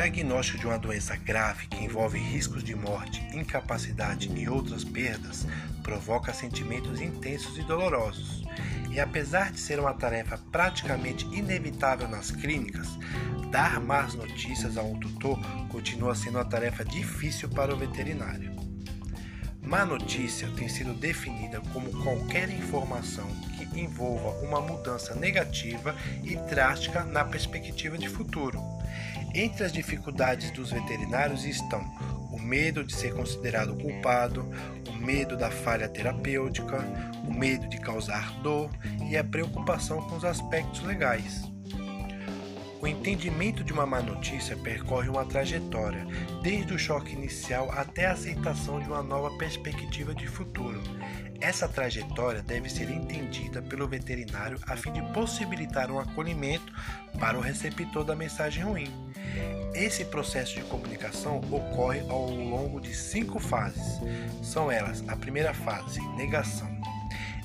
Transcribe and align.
diagnóstico 0.00 0.56
de 0.56 0.66
uma 0.66 0.78
doença 0.78 1.14
grave 1.14 1.66
que 1.66 1.84
envolve 1.84 2.18
riscos 2.18 2.64
de 2.64 2.74
morte, 2.74 3.20
incapacidade 3.34 4.32
e 4.34 4.48
outras 4.48 4.82
perdas 4.82 5.46
provoca 5.82 6.32
sentimentos 6.32 7.02
intensos 7.02 7.58
e 7.58 7.62
dolorosos. 7.62 8.42
E 8.90 8.98
apesar 8.98 9.52
de 9.52 9.60
ser 9.60 9.78
uma 9.78 9.92
tarefa 9.92 10.38
praticamente 10.50 11.26
inevitável 11.26 12.08
nas 12.08 12.30
clínicas, 12.30 12.88
dar 13.50 13.78
más 13.78 14.14
notícias 14.14 14.78
a 14.78 14.82
um 14.82 14.98
tutor 14.98 15.38
continua 15.68 16.14
sendo 16.14 16.38
uma 16.38 16.46
tarefa 16.46 16.82
difícil 16.82 17.50
para 17.50 17.74
o 17.74 17.76
veterinário. 17.76 18.56
Má 19.62 19.84
notícia 19.84 20.48
tem 20.56 20.66
sido 20.66 20.94
definida 20.94 21.60
como 21.74 21.92
qualquer 22.02 22.48
informação 22.48 23.28
que 23.58 23.78
envolva 23.78 24.30
uma 24.40 24.62
mudança 24.62 25.14
negativa 25.14 25.94
e 26.24 26.36
drástica 26.36 27.04
na 27.04 27.22
perspectiva 27.22 27.98
de 27.98 28.08
futuro. 28.08 28.69
Entre 29.34 29.64
as 29.64 29.72
dificuldades 29.72 30.50
dos 30.50 30.70
veterinários 30.70 31.44
estão 31.44 31.80
o 32.32 32.38
medo 32.38 32.84
de 32.84 32.92
ser 32.92 33.14
considerado 33.14 33.76
culpado, 33.76 34.48
o 34.88 34.92
medo 34.92 35.36
da 35.36 35.50
falha 35.50 35.88
terapêutica, 35.88 36.78
o 37.26 37.32
medo 37.32 37.68
de 37.68 37.78
causar 37.78 38.32
dor 38.42 38.70
e 39.08 39.16
a 39.16 39.24
preocupação 39.24 40.00
com 40.08 40.16
os 40.16 40.24
aspectos 40.24 40.82
legais. 40.82 41.49
O 42.82 42.86
entendimento 42.86 43.62
de 43.62 43.74
uma 43.74 43.84
má 43.84 44.00
notícia 44.00 44.56
percorre 44.56 45.10
uma 45.10 45.26
trajetória, 45.26 46.06
desde 46.42 46.72
o 46.72 46.78
choque 46.78 47.12
inicial 47.12 47.70
até 47.72 48.06
a 48.06 48.12
aceitação 48.12 48.80
de 48.80 48.86
uma 48.86 49.02
nova 49.02 49.36
perspectiva 49.36 50.14
de 50.14 50.26
futuro. 50.26 50.80
Essa 51.42 51.68
trajetória 51.68 52.40
deve 52.40 52.70
ser 52.70 52.88
entendida 52.90 53.60
pelo 53.60 53.86
veterinário 53.86 54.58
a 54.66 54.76
fim 54.76 54.92
de 54.92 55.02
possibilitar 55.12 55.90
um 55.90 55.98
acolhimento 55.98 56.72
para 57.18 57.36
o 57.36 57.42
receptor 57.42 58.02
da 58.02 58.16
mensagem 58.16 58.64
ruim. 58.64 58.90
Esse 59.74 60.06
processo 60.06 60.54
de 60.54 60.62
comunicação 60.62 61.38
ocorre 61.50 62.00
ao 62.08 62.30
longo 62.30 62.80
de 62.80 62.94
cinco 62.94 63.38
fases. 63.38 64.00
São 64.42 64.72
elas: 64.72 65.04
a 65.06 65.16
primeira 65.16 65.52
fase, 65.52 66.00
negação 66.16 66.79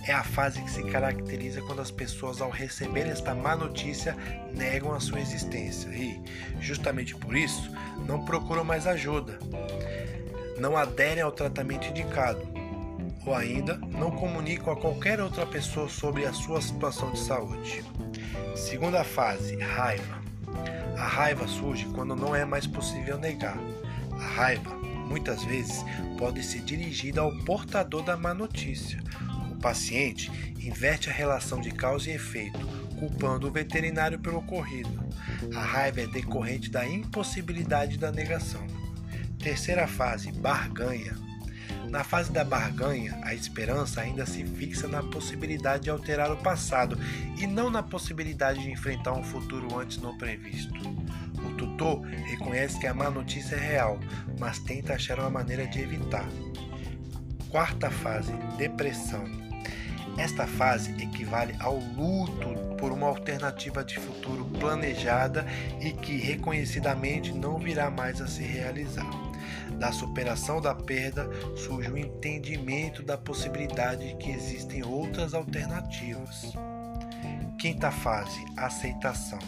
é 0.08 0.14
a 0.14 0.24
fase 0.24 0.62
que 0.62 0.70
se 0.70 0.84
caracteriza 0.84 1.62
quando 1.62 1.82
as 1.82 1.90
pessoas, 1.90 2.40
ao 2.40 2.50
receber 2.52 3.08
esta 3.08 3.34
má 3.34 3.56
notícia, 3.56 4.16
negam 4.54 4.94
a 4.94 5.00
sua 5.00 5.20
existência 5.20 5.90
e, 5.90 6.22
justamente 6.60 7.16
por 7.16 7.36
isso, 7.36 7.72
não 8.08 8.24
procuram 8.24 8.64
mais 8.64 8.86
ajuda, 8.86 9.40
não 10.60 10.78
aderem 10.78 11.24
ao 11.24 11.32
tratamento 11.32 11.88
indicado 11.88 12.48
ou 13.26 13.34
ainda 13.34 13.78
não 13.78 14.12
comunicam 14.12 14.72
a 14.72 14.76
qualquer 14.76 15.20
outra 15.20 15.48
pessoa 15.48 15.90
sobre 15.90 16.26
a 16.26 16.34
sua 16.34 16.62
situação 16.62 17.12
de 17.12 17.20
saúde. 17.20 17.84
Segunda 18.56 19.04
fase, 19.04 19.56
raiva. 19.58 20.24
A 20.96 21.08
raiva 21.08 21.48
surge 21.48 21.86
quando 21.86 22.16
não 22.16 22.36
é 22.36 22.46
mais 22.46 22.68
possível 22.68 23.18
negar. 23.18 23.58
A 24.12 24.24
raiva, 24.24 24.70
muitas 25.10 25.44
vezes, 25.44 25.84
pode 26.20 26.44
ser 26.44 26.62
dirigida 26.62 27.22
ao 27.22 27.36
portador 27.40 28.04
da 28.04 28.16
má 28.16 28.34
notícia 28.34 29.04
paciente 29.66 30.32
inverte 30.60 31.10
a 31.10 31.14
relação 31.14 31.60
de 31.60 31.72
causa 31.72 32.12
e 32.12 32.14
efeito, 32.14 32.60
culpando 33.00 33.48
o 33.48 33.52
veterinário 33.52 34.20
pelo 34.20 34.38
ocorrido. 34.38 35.04
A 35.56 35.60
raiva 35.60 36.02
é 36.02 36.08
decorrente 36.08 36.70
da 36.70 36.88
impossibilidade 36.88 37.98
da 37.98 38.12
negação. 38.12 38.64
Terceira 39.40 39.88
fase, 39.88 40.32
barganha. 40.32 41.16
Na 41.90 42.04
fase 42.04 42.32
da 42.32 42.44
barganha, 42.44 43.20
a 43.24 43.34
esperança 43.34 44.02
ainda 44.02 44.24
se 44.28 44.46
fixa 44.46 44.88
na 44.88 45.02
possibilidade 45.02 45.86
de 45.86 45.90
alterar 45.90 46.32
o 46.32 46.38
passado 46.38 46.96
e 47.36 47.48
não 47.48 47.72
na 47.72 47.82
possibilidade 47.82 48.62
de 48.62 48.70
enfrentar 48.70 49.14
um 49.14 49.24
futuro 49.24 49.80
antes 49.80 49.98
não 49.98 50.16
previsto. 50.16 50.80
O 51.44 51.56
tutor 51.58 52.06
reconhece 52.06 52.80
que 52.80 52.86
a 52.86 52.94
má 52.94 53.10
notícia 53.10 53.56
é 53.56 53.60
real, 53.60 54.00
mas 54.40 54.60
tenta 54.60 54.94
achar 54.94 55.20
uma 55.20 55.30
maneira 55.32 55.66
de 55.66 55.80
evitar. 55.80 56.30
Quarta 57.50 57.90
fase, 57.90 58.32
depressão. 58.58 59.45
Esta 60.18 60.48
fase 60.48 60.92
equivale 61.02 61.56
ao 61.60 61.78
luto 61.78 62.76
por 62.78 62.92
uma 62.92 63.08
alternativa 63.08 63.84
de 63.84 64.00
futuro 64.00 64.46
planejada 64.46 65.46
e 65.82 65.92
que 65.92 66.18
reconhecidamente 66.18 67.34
não 67.34 67.58
virá 67.58 67.90
mais 67.90 68.22
a 68.22 68.28
se 68.28 68.44
realizar. 68.44 69.10
Da 69.78 69.92
superação 69.92 70.62
da 70.62 70.74
perda 70.74 71.30
surge 71.58 71.92
o 71.92 71.98
entendimento 71.98 73.04
da 73.04 73.18
possibilidade 73.18 74.08
de 74.08 74.16
que 74.16 74.32
existem 74.32 74.84
outras 74.84 75.34
alternativas. 75.34 76.54
Quinta 77.60 77.92
fase: 77.92 78.44
aceitação. 78.56 79.40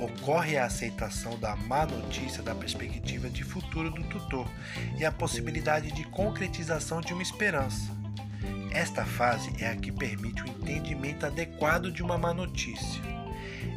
Ocorre 0.00 0.56
a 0.56 0.66
aceitação 0.66 1.38
da 1.38 1.56
má 1.56 1.84
notícia 1.84 2.42
da 2.42 2.54
perspectiva 2.54 3.28
de 3.28 3.42
futuro 3.42 3.90
do 3.90 4.04
tutor 4.04 4.48
e 4.96 5.04
a 5.04 5.10
possibilidade 5.10 5.90
de 5.92 6.04
concretização 6.04 7.00
de 7.00 7.12
uma 7.12 7.22
esperança. 7.22 7.97
Esta 8.72 9.04
fase 9.04 9.52
é 9.60 9.68
a 9.68 9.76
que 9.76 9.90
permite 9.90 10.42
o 10.42 10.48
entendimento 10.48 11.26
adequado 11.26 11.90
de 11.90 12.02
uma 12.02 12.18
má 12.18 12.32
notícia. 12.32 13.02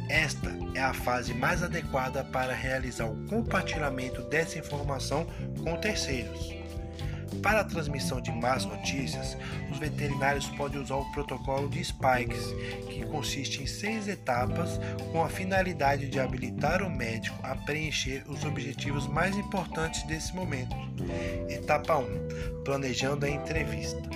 Esta 0.08 0.50
é 0.74 0.80
a 0.80 0.92
fase 0.92 1.32
mais 1.32 1.62
adequada 1.62 2.22
para 2.24 2.54
realizar 2.54 3.06
o 3.06 3.26
compartilhamento 3.26 4.22
dessa 4.22 4.58
informação 4.58 5.26
com 5.62 5.76
terceiros. 5.76 6.62
Para 7.42 7.60
a 7.60 7.64
transmissão 7.64 8.20
de 8.20 8.30
más 8.30 8.64
notícias, 8.64 9.36
os 9.70 9.78
veterinários 9.78 10.46
podem 10.50 10.80
usar 10.80 10.96
o 10.96 11.10
protocolo 11.12 11.68
de 11.68 11.82
Spikes, 11.82 12.44
que 12.88 13.04
consiste 13.06 13.62
em 13.62 13.66
seis 13.66 14.06
etapas 14.06 14.78
com 15.10 15.24
a 15.24 15.28
finalidade 15.28 16.08
de 16.08 16.20
habilitar 16.20 16.82
o 16.82 16.90
médico 16.90 17.36
a 17.42 17.56
preencher 17.56 18.22
os 18.28 18.44
objetivos 18.44 19.06
mais 19.06 19.36
importantes 19.36 20.02
desse 20.04 20.34
momento. 20.34 20.76
Etapa 21.48 21.96
1: 21.96 22.62
Planejando 22.64 23.24
a 23.24 23.30
entrevista. 23.30 24.11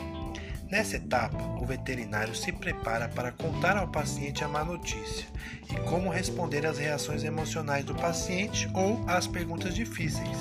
Nessa 0.71 0.97
etapa, 0.97 1.43
o 1.61 1.65
veterinário 1.65 2.35
se 2.35 2.51
prepara 2.51 3.09
para 3.09 3.31
contar 3.31 3.77
ao 3.77 3.87
paciente 3.87 4.43
a 4.43 4.49
má 4.49 4.65
notícia 4.65 5.27
e 5.71 5.75
como 5.89 6.11
responder 6.11 6.67
às 6.67 6.79
reações 6.79 7.23
emocionais 7.23 7.85
do 7.85 7.95
paciente 7.95 8.69
ou 8.75 9.05
às 9.09 9.29
perguntas 9.29 9.75
difíceis. 9.75 10.37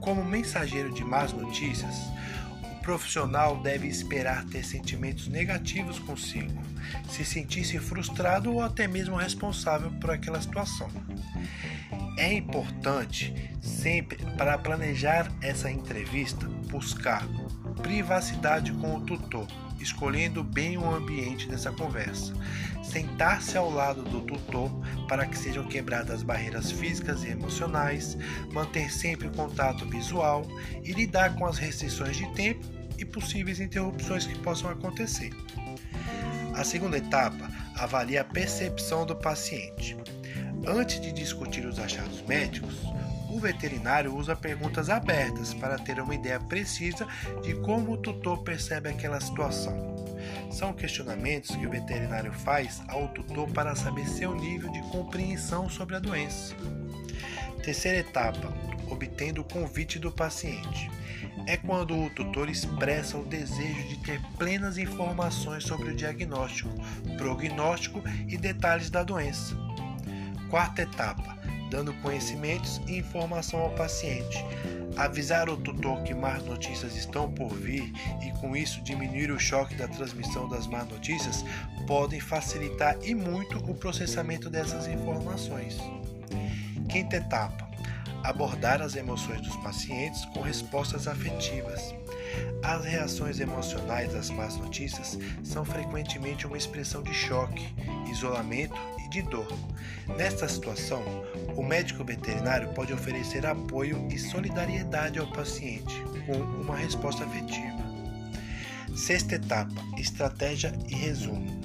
Como 0.00 0.22
mensageiro 0.22 0.92
de 0.92 1.02
más 1.02 1.32
notícias, 1.32 1.96
o 2.62 2.82
profissional 2.82 3.56
deve 3.62 3.86
esperar 3.86 4.44
ter 4.44 4.64
sentimentos 4.64 5.28
negativos 5.28 5.98
consigo, 5.98 6.60
se 7.08 7.24
sentir-se 7.24 7.78
frustrado 7.78 8.52
ou 8.52 8.60
até 8.60 8.86
mesmo 8.86 9.16
responsável 9.16 9.90
por 9.92 10.10
aquela 10.10 10.42
situação. 10.42 10.90
É 12.18 12.30
importante 12.34 13.32
sempre 13.62 14.18
para 14.36 14.58
planejar 14.58 15.32
essa 15.40 15.70
entrevista 15.70 16.46
buscar 16.68 17.26
privacidade 17.82 18.72
com 18.72 18.94
o 18.94 19.00
tutor, 19.00 19.46
escolhendo 19.80 20.42
bem 20.42 20.78
o 20.78 20.94
ambiente 20.94 21.48
dessa 21.48 21.72
conversa. 21.72 22.32
Sentar-se 22.82 23.56
ao 23.56 23.70
lado 23.70 24.02
do 24.02 24.20
tutor 24.20 24.70
para 25.08 25.26
que 25.26 25.36
sejam 25.36 25.64
quebradas 25.64 26.16
as 26.16 26.22
barreiras 26.22 26.70
físicas 26.70 27.24
e 27.24 27.28
emocionais, 27.28 28.16
manter 28.52 28.90
sempre 28.90 29.28
o 29.28 29.32
contato 29.32 29.84
visual 29.88 30.46
e 30.82 30.92
lidar 30.92 31.34
com 31.34 31.46
as 31.46 31.58
restrições 31.58 32.16
de 32.16 32.26
tempo 32.34 32.64
e 32.98 33.04
possíveis 33.04 33.60
interrupções 33.60 34.26
que 34.26 34.38
possam 34.38 34.70
acontecer. 34.70 35.30
A 36.54 36.64
segunda 36.64 36.98
etapa 36.98 37.50
avalia 37.76 38.20
a 38.20 38.24
percepção 38.24 39.04
do 39.04 39.16
paciente. 39.16 39.96
Antes 40.66 41.00
de 41.00 41.12
discutir 41.12 41.66
os 41.66 41.78
achados 41.78 42.22
médicos, 42.22 42.76
o 43.32 43.40
veterinário 43.40 44.14
usa 44.14 44.36
perguntas 44.36 44.90
abertas 44.90 45.54
para 45.54 45.78
ter 45.78 45.98
uma 45.98 46.14
ideia 46.14 46.38
precisa 46.38 47.08
de 47.42 47.54
como 47.54 47.92
o 47.92 47.96
tutor 47.96 48.42
percebe 48.42 48.90
aquela 48.90 49.18
situação. 49.20 49.96
São 50.50 50.74
questionamentos 50.74 51.56
que 51.56 51.66
o 51.66 51.70
veterinário 51.70 52.30
faz 52.30 52.82
ao 52.88 53.08
tutor 53.08 53.50
para 53.50 53.74
saber 53.74 54.06
seu 54.06 54.34
nível 54.34 54.70
de 54.70 54.82
compreensão 54.90 55.68
sobre 55.68 55.96
a 55.96 55.98
doença. 55.98 56.54
Terceira 57.62 57.98
etapa: 57.98 58.52
obtendo 58.90 59.40
o 59.40 59.44
convite 59.44 59.98
do 59.98 60.12
paciente. 60.12 60.90
É 61.46 61.56
quando 61.56 61.96
o 61.96 62.10
tutor 62.10 62.50
expressa 62.50 63.16
o 63.16 63.24
desejo 63.24 63.88
de 63.88 63.96
ter 64.04 64.20
plenas 64.38 64.76
informações 64.76 65.64
sobre 65.64 65.90
o 65.90 65.96
diagnóstico, 65.96 66.70
prognóstico 67.16 68.02
e 68.28 68.36
detalhes 68.36 68.90
da 68.90 69.02
doença. 69.02 69.56
Quarta 70.50 70.82
etapa: 70.82 71.41
dando 71.72 71.94
conhecimentos 71.94 72.82
e 72.86 72.98
informação 72.98 73.60
ao 73.60 73.70
paciente. 73.70 74.44
Avisar 74.94 75.48
o 75.48 75.56
tutor 75.56 76.02
que 76.02 76.14
más 76.14 76.44
notícias 76.44 76.94
estão 76.94 77.32
por 77.32 77.48
vir 77.48 77.90
e 78.20 78.30
com 78.38 78.54
isso 78.54 78.82
diminuir 78.82 79.30
o 79.30 79.40
choque 79.40 79.74
da 79.74 79.88
transmissão 79.88 80.46
das 80.46 80.66
más 80.66 80.86
notícias 80.86 81.42
podem 81.86 82.20
facilitar 82.20 82.98
e 83.02 83.14
muito 83.14 83.56
o 83.58 83.74
processamento 83.74 84.50
dessas 84.50 84.86
informações. 84.86 85.78
Quinta 86.90 87.16
etapa: 87.16 87.66
abordar 88.22 88.82
as 88.82 88.94
emoções 88.94 89.40
dos 89.40 89.56
pacientes 89.56 90.26
com 90.26 90.42
respostas 90.42 91.08
afetivas. 91.08 91.94
As 92.62 92.84
reações 92.84 93.40
emocionais 93.40 94.14
às 94.14 94.28
más 94.28 94.56
notícias 94.56 95.18
são 95.42 95.64
frequentemente 95.64 96.46
uma 96.46 96.56
expressão 96.56 97.02
de 97.02 97.14
choque, 97.14 97.66
isolamento 98.10 98.76
de 99.12 99.22
dor. 99.22 99.46
Nesta 100.16 100.48
situação, 100.48 101.02
o 101.54 101.62
médico 101.62 102.02
veterinário 102.02 102.68
pode 102.70 102.92
oferecer 102.92 103.44
apoio 103.44 104.08
e 104.10 104.18
solidariedade 104.18 105.18
ao 105.18 105.26
paciente 105.26 106.02
com 106.26 106.32
uma 106.32 106.76
resposta 106.76 107.24
afetiva. 107.24 107.82
Sexta 108.96 109.34
etapa: 109.34 109.74
estratégia 109.98 110.72
e 110.88 110.94
resumo. 110.94 111.60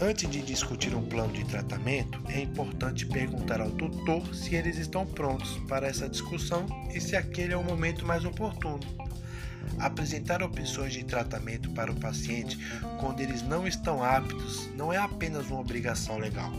Antes 0.00 0.28
de 0.28 0.42
discutir 0.42 0.92
um 0.92 1.06
plano 1.06 1.32
de 1.32 1.44
tratamento, 1.44 2.20
é 2.28 2.40
importante 2.40 3.06
perguntar 3.06 3.60
ao 3.60 3.70
tutor 3.70 4.34
se 4.34 4.56
eles 4.56 4.76
estão 4.76 5.06
prontos 5.06 5.56
para 5.68 5.86
essa 5.86 6.08
discussão 6.08 6.66
e 6.92 7.00
se 7.00 7.14
aquele 7.14 7.52
é 7.52 7.56
o 7.56 7.62
momento 7.62 8.04
mais 8.04 8.24
oportuno. 8.24 8.80
Apresentar 9.78 10.42
opções 10.42 10.92
de 10.92 11.04
tratamento 11.04 11.70
para 11.70 11.90
o 11.90 11.96
paciente 11.96 12.58
quando 12.98 13.20
eles 13.20 13.42
não 13.42 13.66
estão 13.66 14.02
aptos 14.02 14.68
não 14.76 14.92
é 14.92 14.96
apenas 14.96 15.46
uma 15.46 15.60
obrigação 15.60 16.18
legal, 16.18 16.52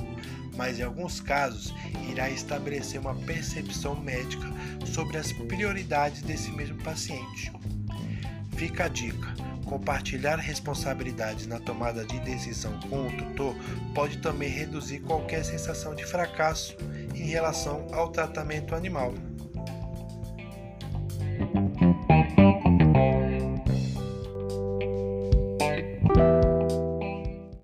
mas 0.56 0.80
em 0.80 0.84
alguns 0.84 1.20
casos 1.20 1.74
irá 2.10 2.30
estabelecer 2.30 3.00
uma 3.00 3.16
percepção 3.16 3.96
médica 3.96 4.48
sobre 4.86 5.18
as 5.18 5.32
prioridades 5.32 6.22
desse 6.22 6.52
mesmo 6.52 6.82
paciente. 6.84 7.52
Fica 8.56 8.86
a 8.86 8.88
dica: 8.88 9.34
compartilhar 9.66 10.38
responsabilidades 10.38 11.48
na 11.48 11.60
tomada 11.60 12.06
de 12.06 12.20
decisão 12.20 12.80
com 12.82 13.08
o 13.08 13.12
tutor 13.12 13.56
pode 13.94 14.18
também 14.20 14.50
reduzir 14.50 15.00
qualquer 15.00 15.44
sensação 15.44 15.94
de 15.94 16.06
fracasso 16.06 16.76
em 17.14 17.28
relação 17.28 17.88
ao 17.92 18.10
tratamento 18.12 18.76
animal. 18.76 19.14